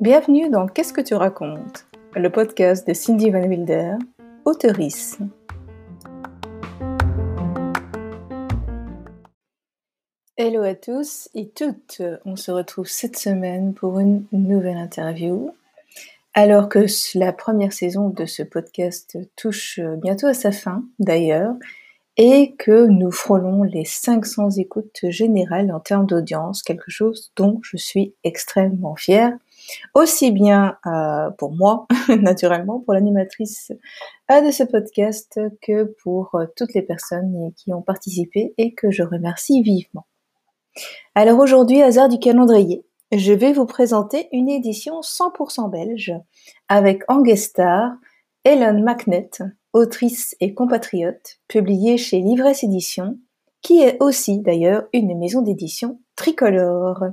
Bienvenue 0.00 0.50
dans 0.50 0.68
Qu'est-ce 0.68 0.92
que 0.92 1.00
tu 1.00 1.14
racontes? 1.14 1.86
Le 2.14 2.30
podcast 2.30 2.86
de 2.86 2.94
Cindy 2.94 3.30
Van 3.30 3.42
Wilder, 3.42 3.94
auteurice. 4.44 5.18
Hello 10.36 10.62
à 10.62 10.76
tous 10.76 11.28
et 11.34 11.48
toutes, 11.48 12.02
on 12.24 12.36
se 12.36 12.52
retrouve 12.52 12.86
cette 12.86 13.18
semaine 13.18 13.74
pour 13.74 13.98
une 13.98 14.26
nouvelle 14.30 14.76
interview. 14.76 15.50
Alors 16.34 16.68
que 16.68 16.86
la 17.18 17.32
première 17.32 17.72
saison 17.72 18.10
de 18.10 18.26
ce 18.26 18.44
podcast 18.44 19.18
touche 19.34 19.80
bientôt 19.80 20.28
à 20.28 20.34
sa 20.34 20.52
fin 20.52 20.84
d'ailleurs, 21.00 21.56
et 22.16 22.54
que 22.56 22.86
nous 22.86 23.10
frôlons 23.10 23.62
les 23.62 23.84
500 23.84 24.50
écoutes 24.56 25.00
générales 25.08 25.70
en 25.72 25.80
termes 25.80 26.06
d'audience, 26.06 26.62
quelque 26.62 26.90
chose 26.90 27.32
dont 27.36 27.60
je 27.62 27.76
suis 27.76 28.14
extrêmement 28.24 28.96
fière, 28.96 29.32
aussi 29.94 30.30
bien 30.30 30.78
euh, 30.86 31.30
pour 31.36 31.52
moi, 31.52 31.86
naturellement, 32.08 32.80
pour 32.80 32.94
l'animatrice 32.94 33.72
euh, 34.30 34.40
de 34.40 34.50
ce 34.50 34.62
podcast, 34.62 35.38
que 35.60 35.84
pour 36.02 36.34
euh, 36.34 36.46
toutes 36.56 36.72
les 36.74 36.82
personnes 36.82 37.52
qui 37.56 37.72
ont 37.72 37.82
participé 37.82 38.54
et 38.56 38.72
que 38.72 38.90
je 38.90 39.02
remercie 39.02 39.62
vivement. 39.62 40.06
Alors 41.14 41.38
aujourd'hui, 41.38 41.82
hasard 41.82 42.08
du 42.08 42.18
calendrier, 42.18 42.84
je 43.12 43.32
vais 43.32 43.52
vous 43.52 43.66
présenter 43.66 44.28
une 44.32 44.48
édition 44.48 45.00
100% 45.00 45.70
belge 45.70 46.12
avec 46.68 47.02
en 47.08 47.22
guest 47.22 47.50
star 47.50 47.92
autrice 49.76 50.34
et 50.40 50.54
compatriote, 50.54 51.38
publiée 51.48 51.98
chez 51.98 52.20
Livresse 52.20 52.64
Édition, 52.64 53.18
qui 53.60 53.82
est 53.82 54.02
aussi 54.02 54.40
d'ailleurs 54.40 54.84
une 54.94 55.18
maison 55.18 55.42
d'édition 55.42 56.00
tricolore. 56.16 57.04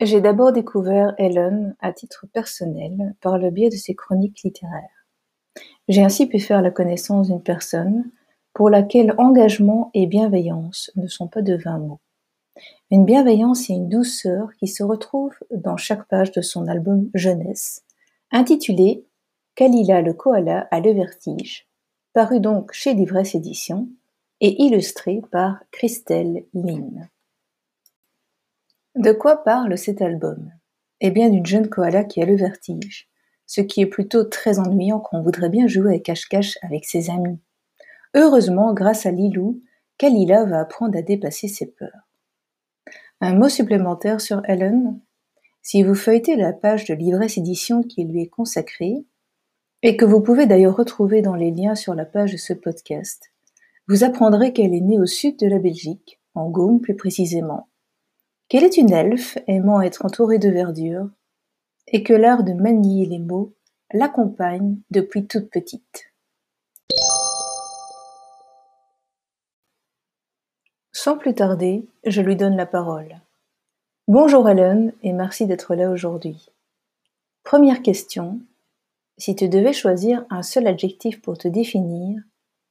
J'ai 0.00 0.20
d'abord 0.20 0.52
découvert 0.52 1.14
Ellen 1.18 1.74
à 1.80 1.92
titre 1.92 2.26
personnel 2.32 3.16
par 3.20 3.36
le 3.36 3.50
biais 3.50 3.68
de 3.68 3.74
ses 3.74 3.96
chroniques 3.96 4.42
littéraires. 4.44 5.08
J'ai 5.88 6.04
ainsi 6.04 6.28
pu 6.28 6.38
faire 6.38 6.62
la 6.62 6.70
connaissance 6.70 7.26
d'une 7.26 7.42
personne 7.42 8.04
pour 8.54 8.70
laquelle 8.70 9.12
engagement 9.18 9.90
et 9.92 10.06
bienveillance 10.06 10.92
ne 10.94 11.08
sont 11.08 11.26
pas 11.26 11.42
de 11.42 11.56
vains 11.56 11.78
mots. 11.78 12.00
Une 12.92 13.04
bienveillance 13.04 13.70
et 13.70 13.72
une 13.72 13.88
douceur 13.88 14.50
qui 14.60 14.68
se 14.68 14.84
retrouvent 14.84 15.38
dans 15.50 15.76
chaque 15.76 16.06
page 16.06 16.30
de 16.30 16.42
son 16.42 16.68
album 16.68 17.10
Jeunesse, 17.12 17.82
intitulé 18.30 19.06
Kalila 19.54 20.02
le 20.02 20.12
koala 20.12 20.68
a 20.70 20.80
le 20.80 20.92
vertige, 20.92 21.68
paru 22.12 22.40
donc 22.40 22.72
chez 22.72 22.94
Livresse 22.94 23.34
Édition 23.34 23.88
et 24.40 24.62
illustré 24.62 25.20
par 25.32 25.58
Christelle 25.72 26.44
Lynn. 26.54 27.08
De 28.94 29.12
quoi 29.12 29.42
parle 29.42 29.76
cet 29.76 30.00
album? 30.00 30.52
Eh 31.00 31.10
bien 31.10 31.28
d'une 31.28 31.46
jeune 31.46 31.68
koala 31.68 32.04
qui 32.04 32.22
a 32.22 32.26
le 32.26 32.36
vertige, 32.36 33.08
ce 33.46 33.60
qui 33.60 33.80
est 33.80 33.86
plutôt 33.86 34.24
très 34.24 34.58
ennuyant 34.58 35.00
quand 35.00 35.18
on 35.18 35.22
voudrait 35.22 35.48
bien 35.48 35.66
jouer 35.66 35.96
à 35.96 35.98
cache-cache 35.98 36.58
avec 36.62 36.84
ses 36.84 37.10
amis. 37.10 37.38
Heureusement, 38.14 38.74
grâce 38.74 39.06
à 39.06 39.10
Lilou, 39.10 39.62
Kalila 39.96 40.44
va 40.44 40.60
apprendre 40.60 40.96
à 40.96 41.02
dépasser 41.02 41.48
ses 41.48 41.66
peurs. 41.66 42.08
Un 43.20 43.34
mot 43.34 43.48
supplémentaire 43.48 44.20
sur 44.20 44.42
Ellen. 44.44 45.00
Si 45.70 45.82
vous 45.82 45.94
feuilletez 45.94 46.34
la 46.34 46.54
page 46.54 46.86
de 46.86 46.94
l'ivresse 46.94 47.36
édition 47.36 47.82
qui 47.82 48.02
lui 48.02 48.22
est 48.22 48.30
consacrée, 48.30 49.04
et 49.82 49.98
que 49.98 50.06
vous 50.06 50.22
pouvez 50.22 50.46
d'ailleurs 50.46 50.74
retrouver 50.74 51.20
dans 51.20 51.34
les 51.34 51.50
liens 51.50 51.74
sur 51.74 51.94
la 51.94 52.06
page 52.06 52.32
de 52.32 52.38
ce 52.38 52.54
podcast, 52.54 53.34
vous 53.86 54.02
apprendrez 54.02 54.54
qu'elle 54.54 54.72
est 54.72 54.80
née 54.80 54.98
au 54.98 55.04
sud 55.04 55.38
de 55.38 55.46
la 55.46 55.58
Belgique, 55.58 56.22
en 56.34 56.48
Gaume 56.48 56.80
plus 56.80 56.96
précisément, 56.96 57.68
qu'elle 58.48 58.64
est 58.64 58.78
une 58.78 58.94
elfe 58.94 59.36
aimant 59.46 59.82
être 59.82 60.06
entourée 60.06 60.38
de 60.38 60.48
verdure, 60.48 61.10
et 61.88 62.02
que 62.02 62.14
l'art 62.14 62.44
de 62.44 62.54
manier 62.54 63.04
les 63.04 63.18
mots 63.18 63.52
l'accompagne 63.92 64.78
depuis 64.90 65.26
toute 65.26 65.50
petite. 65.50 66.14
Sans 70.92 71.18
plus 71.18 71.34
tarder, 71.34 71.86
je 72.06 72.22
lui 72.22 72.36
donne 72.36 72.56
la 72.56 72.64
parole. 72.64 73.20
Bonjour 74.08 74.48
Helen 74.48 74.94
et 75.02 75.12
merci 75.12 75.46
d'être 75.46 75.74
là 75.74 75.90
aujourd'hui. 75.90 76.48
Première 77.44 77.82
question. 77.82 78.40
Si 79.18 79.36
tu 79.36 79.50
devais 79.50 79.74
choisir 79.74 80.24
un 80.30 80.42
seul 80.42 80.66
adjectif 80.66 81.20
pour 81.20 81.36
te 81.36 81.46
définir, 81.46 82.22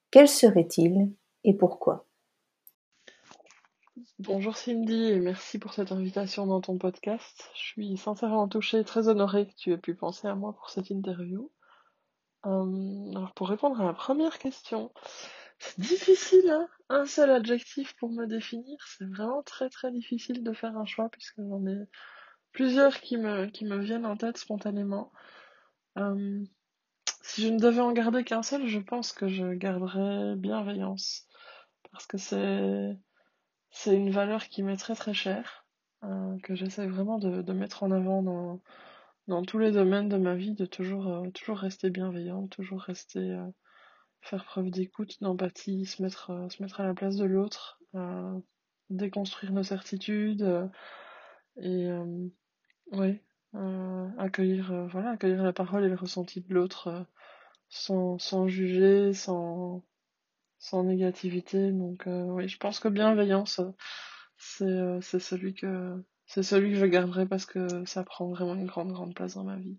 quel 0.10 0.28
serait-il 0.28 1.12
et 1.44 1.54
pourquoi? 1.54 2.08
Bonjour 4.18 4.58
Cindy 4.58 5.12
et 5.12 5.20
merci 5.20 5.60
pour 5.60 5.74
cette 5.74 5.92
invitation 5.92 6.48
dans 6.48 6.60
ton 6.60 6.80
podcast. 6.80 7.52
Je 7.54 7.62
suis 7.62 7.98
sincèrement 7.98 8.48
touchée 8.48 8.80
et 8.80 8.84
très 8.84 9.08
honorée 9.08 9.46
que 9.46 9.54
tu 9.56 9.72
aies 9.72 9.78
pu 9.78 9.94
penser 9.94 10.28
à 10.28 10.34
moi 10.34 10.54
pour 10.54 10.72
cette 10.72 10.90
interview. 10.90 11.52
Euh, 12.48 13.12
alors 13.16 13.34
pour 13.36 13.50
répondre 13.50 13.80
à 13.80 13.86
la 13.86 13.94
première 13.94 14.40
question, 14.40 14.92
c'est 15.60 15.80
difficile, 15.80 16.50
hein 16.50 16.68
Un 16.90 17.06
seul 17.06 17.32
adjectif 17.32 17.96
pour 17.96 18.12
me 18.12 18.26
définir, 18.26 18.78
c'est 18.88 19.06
vraiment 19.06 19.44
très 19.44 19.70
très 19.70 19.92
difficile 19.92 20.44
de 20.44 20.54
faire 20.54 20.78
un 20.78 20.86
choix 20.86 21.10
puisque 21.10 21.38
j'en 21.38 21.66
ai 21.66 21.88
plusieurs 22.52 23.00
qui 23.02 23.18
me, 23.18 23.78
viennent 23.80 24.06
en 24.06 24.18
tête 24.18 24.38
spontanément. 24.38 25.12
Euh, 25.98 26.44
si 27.22 27.44
je 27.44 27.50
ne 27.50 27.60
devais 27.60 27.82
en 27.82 27.92
garder 27.92 28.24
qu'un 28.24 28.44
seul, 28.44 28.68
je 28.68 28.80
pense 28.80 29.14
que 29.14 29.28
je 29.28 29.54
garderais 29.54 30.36
bienveillance. 30.36 31.28
Parce 31.92 32.06
que 32.06 32.18
c'est 32.18 32.98
c'est 33.72 33.96
une 33.96 34.12
valeur 34.12 34.48
qui 34.48 34.64
m'est 34.64 34.78
très 34.78 34.96
très 34.96 35.14
chère, 35.14 35.66
euh, 36.04 36.38
que 36.44 36.56
j'essaie 36.56 36.88
vraiment 36.88 37.20
de, 37.20 37.54
mettre 37.54 37.84
en 37.84 37.92
avant 37.92 38.24
dans, 39.28 39.44
tous 39.44 39.60
les 39.60 39.72
domaines 39.72 40.10
de 40.10 40.18
ma 40.18 40.36
vie, 40.36 40.54
de 40.54 40.66
toujours, 40.66 41.08
euh, 41.08 41.54
rester 41.54 41.90
bienveillant, 41.90 42.48
toujours 42.48 42.82
rester, 42.82 43.38
faire 44.22 44.46
preuve 44.46 44.70
d'écoute, 44.70 45.18
d'empathie, 45.22 45.86
se 45.86 46.02
mettre, 46.02 46.32
euh, 46.32 46.50
se 46.50 46.62
mettre 46.62 46.82
à 46.82 46.86
la 46.88 46.94
place 46.94 47.16
de 47.16 47.26
l'autre, 47.26 47.80
déconstruire 48.90 49.52
nos 49.52 49.64
certitudes, 49.64 50.70
et 51.58 51.90
oui, 52.92 53.20
accueillir, 54.18 54.88
voilà, 54.92 55.12
accueillir 55.12 55.42
la 55.42 55.54
parole 55.54 55.84
et 55.84 55.90
le 55.90 55.96
ressenti 55.96 56.42
de 56.42 56.54
l'autre 56.54 57.08
sans, 57.70 58.18
sans 58.20 58.48
juger, 58.48 59.14
sans, 59.14 59.84
sans 60.60 60.84
négativité. 60.84 61.72
Donc 61.72 62.08
euh, 62.08 62.24
oui, 62.26 62.48
je 62.48 62.58
pense 62.58 62.80
que 62.80 62.88
bienveillance, 62.88 63.62
c'est 64.38 64.66
euh, 64.66 65.00
c'est 65.02 65.20
celui 65.20 65.54
que 65.54 66.04
c'est 66.26 66.44
celui 66.44 66.72
que 66.72 66.78
je 66.80 66.86
garderai 66.86 67.28
parce 67.28 67.46
que 67.46 67.86
ça 67.86 68.04
prend 68.04 68.30
vraiment 68.30 68.56
une 68.56 68.68
grande 68.68 68.92
grande 68.92 69.16
place 69.16 69.36
dans 69.36 69.44
ma 69.44 69.58
vie. 69.58 69.78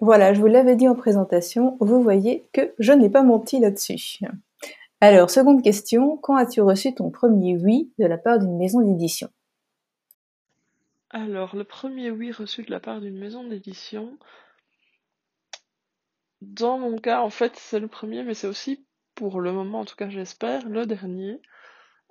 Voilà, 0.00 0.34
je 0.34 0.40
vous 0.40 0.46
l'avais 0.46 0.76
dit 0.76 0.88
en 0.88 0.94
présentation, 0.94 1.76
vous 1.80 2.02
voyez 2.02 2.48
que 2.52 2.74
je 2.78 2.92
n'ai 2.92 3.10
pas 3.10 3.22
menti 3.22 3.60
là-dessus. 3.60 4.20
Alors, 5.00 5.30
seconde 5.30 5.62
question, 5.62 6.16
quand 6.16 6.36
as-tu 6.36 6.60
reçu 6.60 6.94
ton 6.94 7.10
premier 7.10 7.56
oui 7.56 7.92
de 7.98 8.06
la 8.06 8.18
part 8.18 8.38
d'une 8.38 8.56
maison 8.56 8.80
d'édition? 8.80 9.28
Alors, 11.10 11.56
le 11.56 11.64
premier 11.64 12.10
oui 12.10 12.32
reçu 12.32 12.62
de 12.62 12.70
la 12.70 12.80
part 12.80 13.00
d'une 13.00 13.18
maison 13.18 13.44
d'édition, 13.44 14.16
dans 16.40 16.78
mon 16.78 16.96
cas, 16.98 17.20
en 17.20 17.30
fait, 17.30 17.56
c'est 17.56 17.78
le 17.78 17.88
premier, 17.88 18.24
mais 18.24 18.34
c'est 18.34 18.46
aussi, 18.46 18.84
pour 19.14 19.40
le 19.40 19.52
moment, 19.52 19.80
en 19.80 19.84
tout 19.84 19.96
cas 19.96 20.08
j'espère, 20.08 20.68
le 20.68 20.86
dernier, 20.86 21.40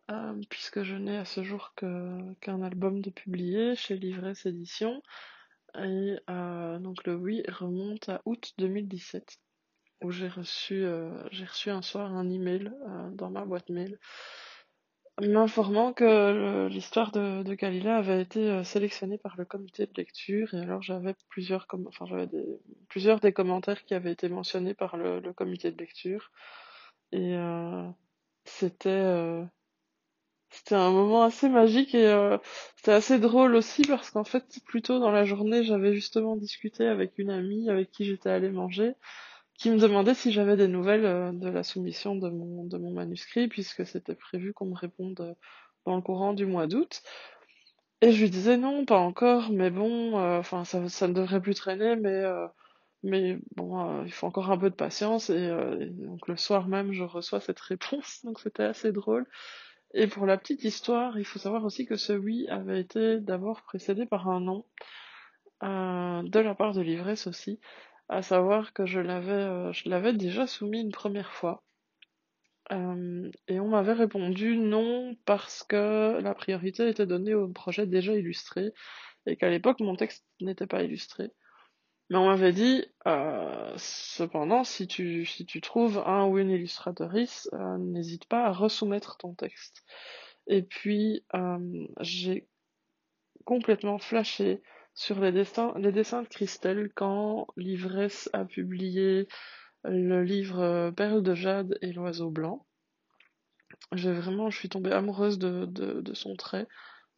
euh, 0.10 0.34
puisque 0.50 0.84
je 0.84 0.96
n'ai 0.96 1.18
à 1.18 1.26
ce 1.26 1.44
jour 1.44 1.74
qu'un 1.76 2.62
album 2.62 3.02
de 3.02 3.10
publié 3.10 3.76
chez 3.76 3.98
Livresse 3.98 4.46
Édition, 4.46 5.02
et 5.78 6.18
euh, 6.30 6.80
donc 6.80 7.06
le 7.06 7.16
oui 7.16 7.44
remonte 7.48 8.10
à 8.10 8.22
août 8.26 8.54
2017, 8.58 9.38
où 10.04 10.12
j'ai 10.12 10.28
reçu, 10.28 10.84
euh, 10.84 11.12
j'ai 11.32 11.46
reçu 11.46 11.70
un 11.70 11.82
soir 11.82 12.14
un 12.14 12.30
email 12.30 12.72
dans 13.14 13.30
ma 13.30 13.46
boîte 13.46 13.70
mail 13.70 13.98
m'informant 15.20 15.94
que 15.94 16.68
l'histoire 16.68 17.12
de, 17.12 17.44
de 17.44 17.54
Kalila 17.56 17.98
avait 17.98 18.22
été 18.22 18.50
euh, 18.50 18.64
sélectionnée 18.64 19.18
par 19.18 19.36
le 19.38 19.46
comité 19.46 19.86
de 19.86 19.94
lecture. 19.96 20.54
Et 20.54 20.60
alors 20.60 20.82
j'avais 20.82 21.16
plusieurs 21.30 21.68
enfin 21.88 22.06
j'avais 22.06 22.28
des, 22.28 22.60
plusieurs 22.90 23.20
des 23.20 23.34
commentaires 23.34 23.84
qui 23.86 23.94
avaient 23.94 24.12
été 24.12 24.30
mentionnés 24.30 24.74
par 24.74 24.98
le, 24.98 25.22
comité 25.34 25.72
de 25.72 25.78
lecture. 25.78 26.32
Et 27.12 27.36
euh, 27.36 27.90
c'était 28.46 28.90
euh, 28.90 29.44
c'était 30.52 30.76
un 30.76 30.92
moment 30.92 31.24
assez 31.24 31.50
magique 31.50 31.96
et 31.96 32.08
euh, 32.08 32.38
c'était 32.76 32.92
assez 32.92 33.20
drôle 33.20 33.56
aussi 33.56 33.84
parce 33.84 34.12
qu'en 34.12 34.24
fait 34.24 34.44
plus 34.66 34.82
tôt 34.82 35.00
dans 35.00 35.12
la 35.12 35.26
journée 35.26 35.64
j'avais 35.64 35.94
justement 35.94 36.36
discuté 36.36 36.88
avec 36.88 37.18
une 37.18 37.32
amie 37.32 37.70
avec 37.70 37.92
qui 37.92 38.06
j'étais 38.06 38.30
allée 38.30 38.52
manger 38.52 38.96
qui 39.62 39.70
me 39.70 39.78
demandait 39.78 40.16
si 40.16 40.32
j'avais 40.32 40.58
des 40.58 40.68
nouvelles 40.68 41.06
euh, 41.06 41.32
de 41.32 41.48
la 41.48 41.62
soumission 41.62 42.16
de 42.16 42.30
mon, 42.30 42.66
de 42.66 42.80
mon 42.80 42.92
manuscrit, 42.92 43.48
puisque 43.48 43.86
c'était 43.86 44.16
prévu 44.16 44.54
qu'on 44.54 44.66
me 44.66 44.76
réponde 44.76 45.22
euh, 45.22 45.34
dans 45.86 45.96
le 45.96 46.02
courant 46.02 46.34
du 46.34 46.48
mois 46.48 46.66
d'août. 46.66 47.04
Et 48.02 48.12
je 48.12 48.24
lui 48.24 48.32
disais 48.32 48.58
non, 48.58 48.86
pas 48.86 48.98
encore, 48.98 49.52
mais 49.52 49.70
bon, 49.70 50.18
euh, 50.18 50.40
enfin 50.40 50.66
ça, 50.66 50.90
ça 50.90 51.08
ne 51.08 51.14
devrait 51.14 51.42
plus 51.42 51.54
traîner, 51.54 51.96
mais 51.96 52.24
mais 53.04 53.40
bon, 53.56 54.04
il 54.04 54.12
faut 54.12 54.28
encore 54.28 54.52
un 54.52 54.58
peu 54.58 54.70
de 54.72 54.76
patience 54.76 55.30
et, 55.30 55.36
et, 55.80 55.86
donc 55.88 56.28
le 56.28 56.38
soir 56.38 56.68
même 56.68 56.92
je 56.94 57.04
reçois 57.04 57.40
cette 57.40 57.60
réponse, 57.74 58.22
donc 58.24 58.40
c'était 58.40 58.64
assez 58.64 58.92
drôle. 58.92 59.28
Et 59.94 60.08
pour 60.08 60.26
la 60.26 60.38
petite 60.38 60.64
histoire, 60.64 61.20
il 61.20 61.26
faut 61.26 61.40
savoir 61.40 61.66
aussi 61.66 61.86
que 61.86 61.98
ce 61.98 62.14
oui 62.14 62.48
avait 62.50 62.80
été 62.80 63.20
d'abord 63.20 63.62
précédé 63.64 64.06
par 64.06 64.30
un 64.30 64.40
non 64.40 64.66
de 65.62 66.40
la 66.40 66.56
part 66.56 66.74
de 66.74 66.82
l'ivresse 66.82 67.28
aussi, 67.28 67.60
à 68.10 68.22
savoir 68.22 68.74
que 68.74 68.86
je 68.86 69.00
l'avais 69.00 69.72
je 69.74 69.90
l'avais 69.90 70.14
déjà 70.14 70.48
soumis 70.48 70.82
une 70.82 70.92
première 70.92 71.32
fois. 71.34 71.64
et 72.72 73.60
on 73.60 73.68
m'avait 73.68 73.94
répondu 73.94 74.58
non 74.58 75.16
parce 75.26 75.64
que 75.64 76.20
la 76.22 76.34
priorité 76.34 76.88
était 76.88 77.06
donnée 77.06 77.34
au 77.36 77.48
projet 77.50 77.86
déjà 77.86 78.14
illustré 78.16 78.72
et 79.26 79.36
qu'à 79.36 79.50
l'époque 79.50 79.82
mon 79.82 79.96
texte 79.96 80.26
n'était 80.40 80.68
pas 80.68 80.84
illustré. 80.84 81.32
Mais 82.12 82.18
on 82.18 82.26
m'avait 82.26 82.52
dit, 82.52 82.84
euh, 83.08 83.74
cependant, 83.78 84.66
si 84.66 84.86
tu, 84.86 85.26
si 85.26 85.46
tu 85.46 85.62
trouves 85.62 85.98
un 86.06 86.26
ou 86.26 86.40
une 86.40 86.50
illustratrice, 86.50 87.50
euh, 87.54 87.78
n'hésite 87.78 88.26
pas 88.26 88.48
à 88.48 88.52
resoumettre 88.52 89.16
ton 89.16 89.34
texte. 89.34 89.86
Et 90.46 90.62
puis, 90.62 91.24
euh, 91.34 91.88
j'ai 92.02 92.50
complètement 93.46 93.98
flashé 93.98 94.62
sur 94.94 95.22
les, 95.22 95.32
dessins, 95.32 95.74
les 95.78 95.94
dessins 95.94 96.24
de 96.24 96.28
Christelle 96.28 96.92
quand 96.94 97.48
l'ivresse 97.56 98.30
a 98.34 98.44
publié 98.44 99.30
le 99.86 100.22
livre 100.22 100.92
Perle 100.98 101.24
de 101.24 101.34
Jade 101.34 101.78
et 101.82 101.94
l'oiseau 101.94 102.30
blanc. 102.30 102.68
J'ai 103.94 104.12
vraiment, 104.12 104.50
je 104.50 104.58
suis 104.58 104.68
tombée 104.68 104.92
amoureuse 104.92 105.40
de, 105.40 105.66
de, 105.66 106.02
de 106.02 106.14
son 106.14 106.36
trait 106.36 106.68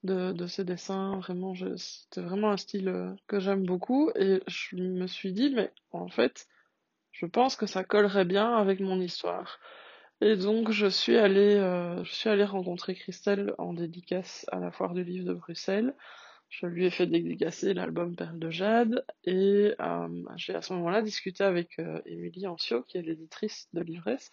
de, 0.04 0.32
de 0.32 0.64
dessins. 0.64 1.18
Vraiment, 1.18 1.54
c'était 1.78 2.22
vraiment 2.22 2.52
un 2.52 2.58
style 2.58 2.90
euh, 2.90 3.14
que 3.28 3.40
j'aime 3.40 3.66
beaucoup. 3.66 4.12
Et 4.16 4.42
je 4.48 4.76
me 4.76 5.08
suis 5.08 5.34
dit, 5.34 5.52
mais 5.54 5.72
en 5.92 6.08
fait, 6.08 6.48
je 7.12 7.26
pense 7.26 7.56
que 7.56 7.66
ça 7.66 7.84
collerait 7.84 8.26
bien 8.26 8.56
avec 8.56 8.80
mon 8.80 9.00
histoire. 9.00 9.60
Et 10.22 10.36
donc, 10.36 10.72
je 10.72 10.88
suis 10.88 11.18
allée, 11.18 11.56
euh, 11.56 12.04
je 12.04 12.14
suis 12.14 12.30
allée 12.30 12.46
rencontrer 12.46 12.96
Christelle 12.96 13.54
en 13.58 13.74
dédicace 13.74 14.46
à 14.52 14.60
la 14.60 14.72
foire 14.72 14.94
du 14.94 15.04
livre 15.04 15.26
de 15.26 15.34
Bruxelles. 15.34 15.94
Je 16.50 16.68
lui 16.68 16.86
ai 16.86 16.92
fait 16.92 17.08
dédicacer 17.08 17.74
l'album 17.74 18.16
Perle 18.16 18.38
de 18.38 18.52
Jade 18.52 19.04
et 19.24 19.74
euh, 19.80 20.24
j'ai 20.36 20.54
à 20.54 20.62
ce 20.62 20.74
moment-là 20.74 21.02
discuté 21.02 21.44
avec 21.44 21.80
Émilie 22.06 22.46
Ancio, 22.46 22.84
qui 22.84 23.00
est 23.00 23.02
l'éditrice 23.02 23.68
de 23.74 23.82
l'ivresse, 23.82 24.30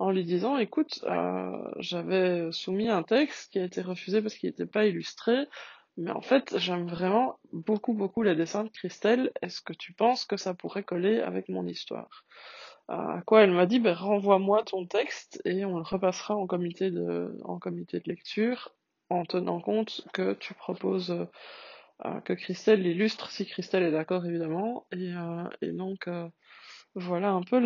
en 0.00 0.10
lui 0.10 0.24
disant 0.24 0.56
écoute, 0.56 1.04
euh, 1.04 1.62
j'avais 1.78 2.50
soumis 2.52 2.88
un 2.88 3.02
texte 3.02 3.52
qui 3.52 3.58
a 3.58 3.64
été 3.64 3.82
refusé 3.82 4.22
parce 4.22 4.34
qu'il 4.34 4.48
n'était 4.48 4.64
pas 4.64 4.86
illustré, 4.86 5.46
mais 5.98 6.10
en 6.10 6.22
fait 6.22 6.56
j'aime 6.56 6.88
vraiment 6.88 7.38
beaucoup 7.52 7.92
beaucoup 7.92 8.22
les 8.22 8.34
dessins 8.34 8.64
de 8.64 8.70
Christelle, 8.70 9.30
est-ce 9.42 9.60
que 9.60 9.74
tu 9.74 9.92
penses 9.92 10.24
que 10.24 10.38
ça 10.38 10.54
pourrait 10.54 10.84
coller 10.84 11.20
avec 11.20 11.50
mon 11.50 11.66
histoire? 11.66 12.24
Euh, 12.90 12.94
À 12.94 13.22
quoi 13.26 13.42
elle 13.42 13.52
m'a 13.52 13.66
dit 13.66 13.78
ben, 13.78 13.92
renvoie-moi 13.92 14.62
ton 14.64 14.86
texte 14.86 15.42
et 15.44 15.66
on 15.66 15.76
le 15.76 15.82
repassera 15.82 16.34
en 16.34 16.46
comité 16.46 16.90
de, 16.90 17.36
en 17.44 17.58
comité 17.58 18.00
de 18.00 18.08
lecture 18.08 18.74
en 19.10 19.26
tenant 19.26 19.60
compte 19.60 20.06
que 20.14 20.32
tu 20.32 20.54
proposes 20.54 21.10
euh, 22.06 22.20
que 22.22 22.32
Christelle 22.32 22.80
l'illustre 22.80 23.30
si 23.30 23.44
Christelle 23.44 23.82
est 23.82 23.92
d'accord 23.92 24.24
évidemment 24.24 24.86
et, 24.92 25.12
et 25.60 25.72
donc 25.72 26.08
voilà 26.94 27.30
un 27.30 27.42
peu 27.42 27.60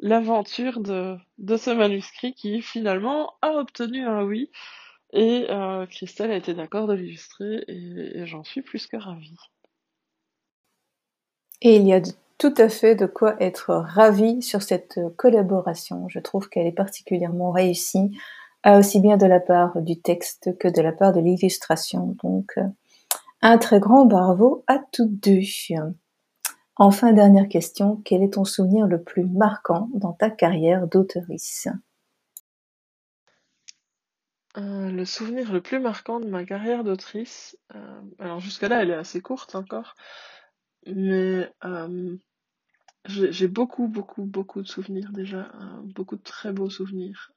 l'aventure 0.00 0.80
de, 0.80 1.18
ce 1.56 1.70
manuscrit 1.70 2.34
qui 2.34 2.62
finalement 2.62 3.34
a 3.42 3.52
obtenu 3.52 4.04
un 4.04 4.24
oui. 4.24 4.50
Et 5.12 5.46
euh, 5.50 5.86
Christelle 5.86 6.32
a 6.32 6.36
été 6.36 6.52
d'accord 6.52 6.86
de 6.88 6.94
l'illustrer 6.94 7.64
et, 7.68 8.26
j'en 8.26 8.42
suis 8.44 8.62
plus 8.62 8.86
que 8.86 8.96
ravie. 8.96 9.36
Et 11.62 11.76
il 11.76 11.86
y 11.86 11.94
a 11.94 12.00
tout 12.38 12.54
à 12.58 12.68
fait 12.68 12.96
de 12.96 13.06
quoi 13.06 13.36
être 13.40 13.74
ravi 13.74 14.42
sur 14.42 14.62
cette 14.62 14.98
collaboration. 15.16 16.08
Je 16.08 16.18
trouve 16.18 16.48
qu'elle 16.48 16.66
est 16.66 16.72
particulièrement 16.72 17.50
réussie, 17.50 18.10
aussi 18.66 19.00
bien 19.00 19.16
de 19.16 19.26
la 19.26 19.40
part 19.40 19.80
du 19.80 20.00
texte 20.00 20.58
que 20.58 20.68
de 20.68 20.82
la 20.82 20.92
part 20.92 21.12
de 21.12 21.20
l'illustration. 21.20 22.16
Donc, 22.22 22.52
euh, 22.58 22.64
un 23.42 23.58
très 23.58 23.80
grand 23.80 24.06
bravo 24.06 24.64
à 24.66 24.80
toutes 24.92 25.20
deux. 25.20 25.40
Enfin, 26.78 27.14
dernière 27.14 27.48
question, 27.48 28.02
quel 28.04 28.22
est 28.22 28.34
ton 28.34 28.44
souvenir 28.44 28.86
le 28.86 29.02
plus 29.02 29.24
marquant 29.24 29.88
dans 29.94 30.12
ta 30.12 30.28
carrière 30.28 30.86
d'auteurice 30.86 31.68
euh, 34.58 34.90
le 34.90 35.04
souvenir 35.04 35.52
le 35.52 35.60
plus 35.60 35.78
marquant 35.80 36.18
de 36.18 36.28
ma 36.28 36.46
carrière 36.46 36.82
d'autrice, 36.82 37.58
euh, 37.74 38.00
alors 38.18 38.40
jusqu'à 38.40 38.68
là 38.68 38.82
elle 38.82 38.88
est 38.90 38.94
assez 38.94 39.20
courte 39.20 39.54
encore, 39.54 39.96
mais 40.86 41.52
euh, 41.66 42.16
j'ai 43.04 43.48
beaucoup 43.48 43.86
beaucoup 43.86 44.24
beaucoup 44.24 44.62
de 44.62 44.66
souvenirs 44.66 45.10
déjà, 45.12 45.52
beaucoup 45.94 46.16
de 46.16 46.22
très 46.22 46.52
beaux 46.52 46.70
souvenirs 46.70 47.32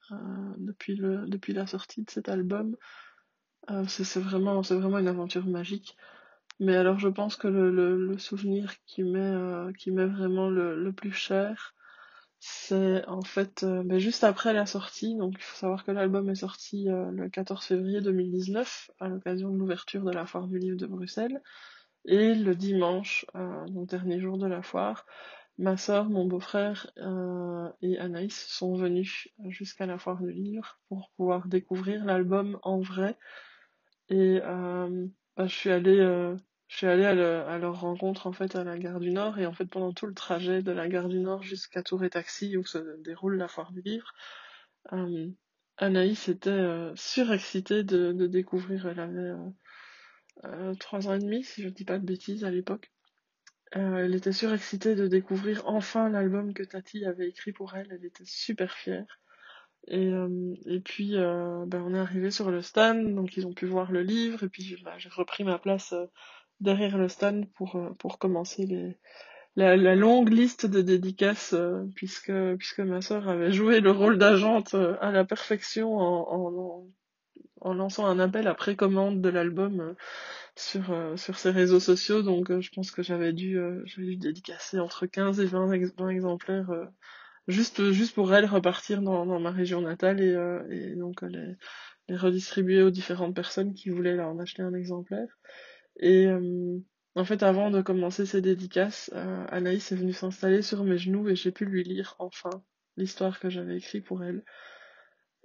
depuis 0.56 1.52
la 1.52 1.66
sortie 1.66 2.02
de 2.02 2.10
cet 2.10 2.30
album. 2.30 2.74
c'est 3.86 4.18
vraiment 4.18 4.62
une 4.98 5.08
aventure 5.08 5.46
magique. 5.46 5.98
Mais 6.60 6.76
alors 6.76 6.98
je 6.98 7.08
pense 7.08 7.36
que 7.36 7.48
le, 7.48 7.70
le, 7.70 8.18
souvenir 8.18 8.74
qui 8.84 9.02
m'est 9.02 9.18
euh, 9.18 9.72
qui 9.72 9.90
m'est 9.90 10.06
vraiment 10.06 10.50
le, 10.50 10.76
le, 10.76 10.92
plus 10.92 11.12
cher, 11.12 11.74
c'est 12.38 13.04
en 13.06 13.22
fait 13.22 13.62
euh, 13.62 13.82
ben, 13.82 13.98
juste 13.98 14.24
après 14.24 14.52
la 14.52 14.66
sortie. 14.66 15.16
Donc 15.16 15.34
il 15.38 15.42
faut 15.42 15.56
savoir 15.56 15.84
que 15.84 15.90
l'album 15.90 16.28
est 16.28 16.34
sorti 16.34 16.90
euh, 16.90 17.10
le 17.12 17.30
14 17.30 17.64
février 17.64 18.02
2019 18.02 18.90
à 19.00 19.08
l'occasion 19.08 19.50
de 19.50 19.56
l'ouverture 19.56 20.04
de 20.04 20.12
la 20.12 20.26
foire 20.26 20.48
du 20.48 20.58
livre 20.58 20.76
de 20.76 20.86
Bruxelles. 20.86 21.40
Et 22.06 22.34
le 22.34 22.54
dimanche, 22.54 23.26
donc 23.68 23.90
dernier 23.90 24.20
jour 24.20 24.38
de 24.38 24.46
la 24.46 24.62
foire, 24.62 25.04
ma 25.58 25.76
soeur, 25.76 26.08
mon 26.08 26.24
beau-frère 26.24 26.90
et 27.82 27.98
Anaïs 27.98 28.46
sont 28.48 28.74
venus 28.74 29.28
jusqu'à 29.48 29.84
la 29.84 29.98
foire 29.98 30.22
du 30.22 30.32
livre 30.32 30.78
pour 30.88 31.10
pouvoir 31.18 31.46
découvrir 31.46 32.06
l'album 32.06 32.58
en 32.62 32.80
vrai. 32.80 33.18
Et 34.08 34.40
ben, 34.40 35.10
je 35.46 35.54
suis 35.54 35.70
allée 35.70 36.00
je 36.70 36.76
suis 36.76 36.86
allée 36.86 37.04
à, 37.04 37.58
leur 37.58 37.80
rencontre 37.80 38.28
en 38.28 38.32
fait 38.32 38.54
à 38.54 38.62
la 38.62 38.78
gare 38.78 39.00
du 39.00 39.10
Nord 39.10 39.40
et 39.40 39.46
en 39.46 39.52
fait 39.52 39.64
pendant 39.64 39.92
tout 39.92 40.06
le 40.06 40.14
trajet 40.14 40.62
de 40.62 40.70
la 40.70 40.88
gare 40.88 41.08
du 41.08 41.18
Nord 41.18 41.42
jusqu'à 41.42 41.82
Tour 41.82 42.04
et 42.04 42.10
Taxi 42.10 42.56
où 42.56 42.64
se 42.64 42.78
déroule 43.02 43.36
la 43.36 43.48
foire 43.48 43.72
du 43.72 43.82
livre, 43.82 44.14
euh, 44.92 45.26
Anaïs 45.78 46.28
était 46.28 46.48
euh, 46.48 46.94
surexcitée 46.94 47.82
de, 47.82 48.12
découvrir. 48.28 48.86
Elle 48.86 49.00
avait 49.00 49.32
euh, 50.44 50.74
trois 50.76 51.08
ans 51.08 51.14
et 51.14 51.18
demi 51.18 51.42
si 51.42 51.60
je 51.60 51.68
dis 51.68 51.84
pas 51.84 51.98
de 51.98 52.06
bêtises 52.06 52.44
à 52.44 52.52
l'époque. 52.52 52.92
elle 53.72 54.14
était 54.14 54.32
surexcitée 54.32 54.94
de 54.94 55.08
découvrir 55.08 55.66
enfin 55.66 56.08
l'album 56.08 56.54
que 56.54 56.62
Tati 56.62 57.04
avait 57.04 57.28
écrit 57.28 57.52
pour 57.52 57.74
elle. 57.74 57.88
Elle 57.90 58.04
était 58.04 58.24
super 58.24 58.72
fière. 58.72 59.18
Et, 59.88 60.12
et 60.66 60.80
puis 60.80 61.14
ben, 61.16 61.82
on 61.82 61.94
est 61.94 61.98
arrivé 61.98 62.30
sur 62.30 62.52
le 62.52 62.62
stand, 62.62 63.14
donc 63.16 63.36
ils 63.36 63.46
ont 63.46 63.54
pu 63.54 63.66
voir 63.66 63.90
le 63.90 64.02
livre 64.02 64.44
et 64.44 64.48
puis 64.48 64.76
bah, 64.84 64.94
j'ai 64.98 65.08
repris 65.08 65.42
ma 65.42 65.58
place 65.58 65.94
derrière 66.60 66.98
le 66.98 67.08
stand 67.08 67.50
pour, 67.52 67.76
euh, 67.76 67.90
pour 67.98 68.18
commencer 68.18 68.66
les, 68.66 68.98
la, 69.56 69.76
la 69.76 69.94
longue 69.94 70.30
liste 70.30 70.66
de 70.66 70.82
dédicaces 70.82 71.54
euh, 71.54 71.84
puisque, 71.94 72.32
puisque 72.58 72.80
ma 72.80 73.00
sœur 73.00 73.28
avait 73.28 73.52
joué 73.52 73.80
le 73.80 73.90
rôle 73.90 74.18
d'agente 74.18 74.74
euh, 74.74 74.96
à 75.00 75.10
la 75.10 75.24
perfection 75.24 75.96
en, 75.96 76.86
en, 77.60 77.74
lançant 77.74 78.06
un 78.06 78.18
appel 78.18 78.46
à 78.46 78.54
précommande 78.54 79.20
de 79.20 79.28
l'album 79.28 79.94
sur, 80.56 80.94
sur 81.16 81.38
ses 81.38 81.50
réseaux 81.50 81.80
sociaux. 81.80 82.22
Donc 82.22 82.58
je 82.58 82.70
pense 82.70 82.90
que 82.90 83.02
j'avais 83.02 83.34
dû, 83.34 83.58
dû 83.96 84.16
dédicacer 84.16 84.80
entre 84.80 85.06
15 85.06 85.40
et 85.40 85.46
20, 85.46 85.72
exemplaires 86.08 86.70
juste, 87.48 87.90
juste 87.90 88.14
pour 88.14 88.34
elle 88.34 88.46
repartir 88.46 89.02
dans, 89.02 89.26
dans 89.26 89.40
ma 89.40 89.50
région 89.50 89.82
natale 89.82 90.20
et, 90.22 90.36
et 90.70 90.96
donc 90.96 91.20
les 91.22 92.16
redistribuer 92.16 92.82
aux 92.82 92.90
différentes 92.90 93.34
personnes 93.34 93.74
qui 93.74 93.90
voulaient 93.90 94.18
en 94.20 94.38
acheter 94.38 94.62
un 94.62 94.74
exemplaire. 94.74 95.28
Et 95.96 96.26
euh, 96.26 96.78
en 97.14 97.24
fait, 97.24 97.42
avant 97.42 97.70
de 97.70 97.82
commencer 97.82 98.26
ses 98.26 98.40
dédicaces, 98.40 99.10
euh, 99.14 99.44
Anaïs 99.48 99.92
est 99.92 99.96
venue 99.96 100.12
s'installer 100.12 100.62
sur 100.62 100.84
mes 100.84 100.98
genoux 100.98 101.28
et 101.28 101.36
j'ai 101.36 101.52
pu 101.52 101.64
lui 101.64 101.84
lire 101.84 102.16
enfin 102.18 102.50
l'histoire 102.96 103.40
que 103.40 103.50
j'avais 103.50 103.76
écrite 103.76 104.04
pour 104.04 104.22
elle. 104.22 104.44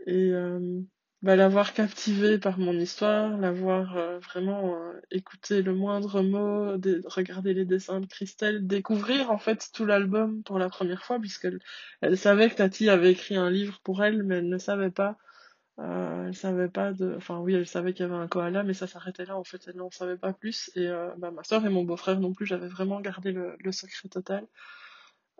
Et 0.08 0.32
euh, 0.32 0.82
bah, 1.22 1.36
l'avoir 1.36 1.74
captivée 1.74 2.38
par 2.38 2.60
mon 2.60 2.74
histoire, 2.74 3.38
l'avoir 3.38 4.20
vraiment 4.20 4.78
écouté 5.12 5.62
le 5.62 5.74
moindre 5.74 6.22
mot, 6.22 6.78
regarder 7.06 7.54
les 7.54 7.66
dessins 7.66 8.00
de 8.00 8.06
Christelle, 8.06 8.68
découvrir 8.68 9.32
en 9.32 9.40
fait 9.40 9.70
tout 9.74 9.86
l'album 9.86 10.44
pour 10.44 10.60
la 10.60 10.70
première 10.70 11.04
fois, 11.04 11.20
puisqu'elle 11.20 11.60
elle 12.02 12.18
savait 12.18 12.50
que 12.50 12.56
Tati 12.56 12.90
avait 12.90 13.12
écrit 13.12 13.36
un 13.36 13.50
livre 13.50 13.80
pour 13.84 14.04
elle, 14.04 14.24
mais 14.24 14.38
elle 14.38 14.50
ne 14.50 14.58
savait 14.58 14.92
pas 14.92 15.18
euh, 15.80 16.28
elle 16.28 16.36
savait 16.36 16.70
pas 16.70 16.94
de, 16.94 17.16
enfin 17.18 17.40
oui, 17.40 17.54
elle 17.54 17.68
savait 17.68 17.94
qu'il 17.94 18.06
y 18.06 18.10
avait 18.10 18.18
un 18.18 18.28
koala, 18.28 18.64
mais 18.64 18.74
ça 18.74 18.88
s'arrêtait 18.88 19.26
là. 19.26 19.38
En 19.38 19.44
fait, 19.44 19.68
elle 19.68 19.76
n'en 19.76 19.92
savait 19.92 20.18
pas 20.18 20.34
plus. 20.34 20.72
Et 20.76 20.88
euh, 20.88 21.14
bah, 21.18 21.32
ma 21.32 21.44
soeur 21.44 21.66
et 21.66 21.70
mon 21.70 21.84
beau-frère 21.84 22.20
non 22.20 22.34
plus, 22.34 22.46
j'avais 22.46 22.68
vraiment 22.68 23.02
gardé 23.02 23.32
le, 23.32 23.56
le 23.60 23.72
secret 23.72 24.08
total. 24.10 24.48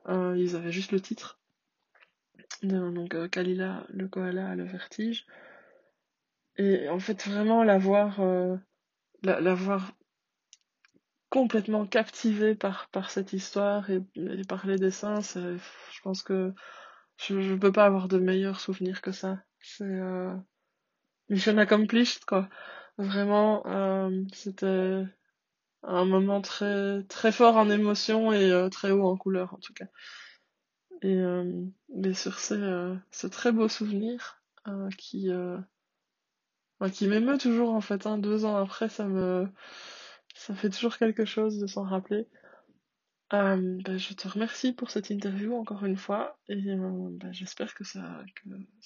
Euh, 0.10 0.36
ils 0.38 0.56
avaient 0.56 0.72
juste 0.72 0.92
le 0.92 1.00
titre. 1.02 1.40
Donc 2.64 3.16
euh, 3.16 3.28
Kalila, 3.28 3.86
le 3.90 4.08
koala 4.08 4.50
a 4.50 4.56
le 4.56 4.66
vertige. 4.66 5.26
Et 6.58 6.90
en 6.90 7.00
fait, 7.00 7.28
vraiment 7.28 7.64
l'avoir, 7.64 8.22
l'avoir 9.24 9.92
complètement 11.30 11.86
captivée 11.86 12.56
par, 12.56 12.88
par 12.90 13.12
cette 13.12 13.34
histoire 13.34 13.90
et, 13.90 14.02
par 14.48 14.66
les 14.66 14.78
dessins. 14.78 15.20
Je 15.20 16.02
pense 16.02 16.24
que 16.24 16.54
je 17.18 17.36
ne 17.36 17.58
peux 17.58 17.74
pas 17.74 17.86
avoir 17.86 18.08
de 18.08 18.20
meilleurs 18.20 18.62
souvenirs 18.62 19.02
que 19.02 19.12
ça. 19.12 19.40
C'est 19.68 19.84
euh, 19.84 20.34
mission 21.30 21.58
accomplished, 21.58 22.24
quoi. 22.26 22.48
Vraiment, 22.98 23.66
euh, 23.66 24.24
c'était 24.32 25.04
un 25.84 26.06
moment 26.06 26.42
très 26.42 27.04
très 27.06 27.32
fort 27.32 27.58
en 27.58 27.70
émotion 27.70 28.32
et 28.32 28.52
euh, 28.52 28.70
très 28.70 28.92
haut 28.92 29.08
en 29.08 29.18
couleur, 29.18 29.56
en 29.56 29.58
tout 29.58 29.74
cas. 29.74 29.88
Et 31.02 31.20
mais 31.90 32.14
sur 32.14 32.40
ces, 32.40 32.58
ce 33.12 33.28
très 33.28 33.52
beau 33.52 33.68
souvenir 33.68 34.42
qui 34.98 35.30
qui 36.94 37.08
m'émeut 37.08 37.38
toujours 37.38 37.74
en 37.74 37.82
fait. 37.82 38.08
Hein, 38.08 38.18
deux 38.18 38.46
ans 38.46 38.56
après, 38.56 38.90
ça 38.90 39.06
me 39.06 39.48
ça 40.36 40.56
fait 40.56 40.70
toujours 40.70 40.98
quelque 40.98 41.26
chose 41.26 41.60
de 41.60 41.68
s'en 41.68 41.84
rappeler. 41.84 42.28
Euh, 43.36 43.78
bah, 43.84 43.98
je 43.98 44.14
te 44.14 44.28
remercie 44.28 44.72
pour 44.72 44.90
cette 44.92 45.10
interview 45.10 45.56
encore 45.56 45.84
une 45.84 45.98
fois 45.98 46.38
et 46.48 46.70
euh, 46.70 47.10
bah, 47.12 47.32
j'espère 47.32 47.74
que 47.74 47.84
ça, 47.84 48.24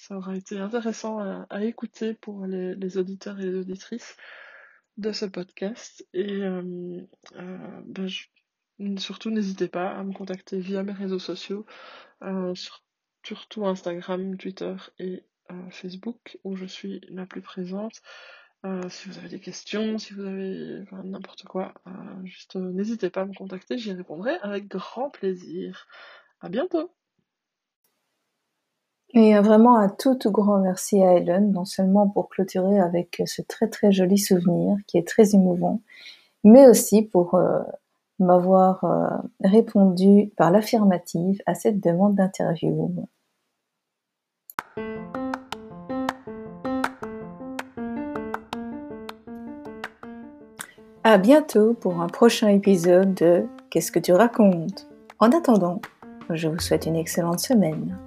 aura 0.10 0.36
été 0.36 0.58
intéressant 0.58 1.20
à, 1.20 1.64
écouter 1.64 2.16
pour 2.16 2.46
les, 2.48 2.74
les, 2.76 2.98
auditeurs 2.98 3.40
et 3.40 3.46
les 3.46 3.56
auditrices 3.60 4.18
de 4.98 5.12
ce 5.12 5.26
podcast. 5.26 6.08
Et 6.14 6.42
euh, 6.42 7.06
bah, 7.86 8.06
surtout 8.98 9.30
n'hésitez 9.30 9.68
pas 9.68 9.90
à 9.90 10.04
me 10.04 10.14
contacter 10.14 10.60
via 10.60 10.82
mes 10.84 10.94
réseaux 10.94 11.20
sociaux, 11.20 11.66
surtout 13.22 13.68
Instagram, 13.68 14.38
Twitter 14.38 14.76
et 14.98 15.24
Facebook 15.72 16.40
où 16.44 16.56
je 16.56 16.66
suis 16.66 17.02
la 17.10 17.26
plus 17.26 17.42
présente. 17.42 18.02
Euh, 18.66 18.90
si 18.90 19.08
vous 19.08 19.18
avez 19.18 19.30
des 19.30 19.40
questions, 19.40 19.98
si 19.98 20.14
vous 20.14 20.26
avez 20.26 20.84
n'importe 21.06 21.44
quoi, 21.44 21.74
euh, 21.88 21.92
juste 22.26 22.58
euh, 22.58 22.72
n'hésitez 22.74 23.10
pas 23.10 23.22
à 23.22 23.26
me 23.26 23.34
contacter, 23.34 23.78
j'y 23.78 23.94
répondrai 23.94 24.36
avec 24.42 24.68
grand 24.68 25.10
plaisir. 25.10 25.88
À 26.42 26.50
bientôt. 26.50 26.90
Et 29.14 29.38
vraiment 29.40 29.78
un 29.78 29.90
tout, 29.90 30.16
tout 30.16 30.32
grand 30.32 30.60
merci 30.60 31.02
à 31.04 31.14
Helen, 31.14 31.52
non 31.52 31.66
seulement 31.66 32.08
pour 32.08 32.30
clôturer 32.30 32.80
avec 32.80 33.22
ce 33.26 33.42
très 33.42 33.68
très 33.68 33.92
joli 33.92 34.18
souvenir 34.18 34.78
qui 34.88 34.98
est 34.98 35.08
très 35.08 35.36
émouvant, 35.36 35.82
mais 36.46 36.68
aussi 36.68 37.02
pour 37.02 37.38
m'avoir 38.20 39.26
répondu 39.44 40.32
par 40.38 40.52
l'affirmative 40.52 41.42
à 41.46 41.56
cette 41.56 41.82
demande 41.82 42.16
d'interview. 42.16 43.10
À 51.12 51.18
bientôt 51.18 51.74
pour 51.74 52.02
un 52.02 52.08
prochain 52.08 52.50
épisode 52.50 53.16
de 53.16 53.46
Qu'est-ce 53.72 53.92
que 53.92 53.98
tu 53.98 54.14
racontes? 54.14 54.88
En 55.18 55.32
attendant, 55.32 55.82
je 56.30 56.48
vous 56.48 56.60
souhaite 56.60 56.86
une 56.86 56.96
excellente 56.96 57.40
semaine. 57.40 57.98